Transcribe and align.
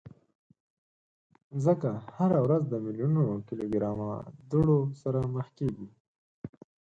مځکه 1.55 1.91
هره 2.17 2.39
ورځ 2.45 2.63
د 2.67 2.73
میلیونونو 2.85 3.35
کیلوګرامه 3.47 4.11
دوړو 4.51 4.79
سره 5.01 5.19
مخ 5.33 5.47
کېږي. 5.57 5.87